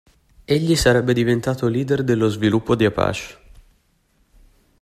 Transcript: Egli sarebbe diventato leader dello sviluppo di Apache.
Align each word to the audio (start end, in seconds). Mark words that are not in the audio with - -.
Egli 0.45 0.75
sarebbe 0.75 1.13
diventato 1.13 1.67
leader 1.67 2.01
dello 2.03 2.27
sviluppo 2.27 2.73
di 2.75 2.85
Apache. 2.85 3.37